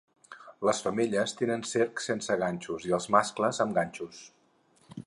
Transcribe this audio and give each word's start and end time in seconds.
Les 0.69 0.79
femelles 0.85 1.35
tenen 1.41 1.65
cerc 1.73 2.03
sense 2.07 2.39
ganxos 2.45 2.89
i 2.91 2.99
els 2.99 3.09
mascles 3.19 3.63
amb 3.69 3.79
ganxos. 3.81 4.27